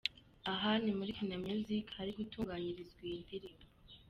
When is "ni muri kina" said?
0.83-1.35